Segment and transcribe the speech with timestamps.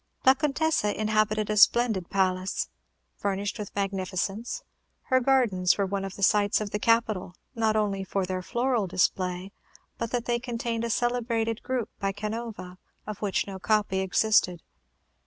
[0.25, 2.69] La Contessa inhabited a splendid palace,
[3.17, 4.63] furnished with magnificence;
[5.03, 8.87] her gardens were one of the sights of the capital, not only for their floral
[8.87, 9.51] display,
[9.99, 14.63] but that they contained a celebrated group by Canova, of which no copy existed.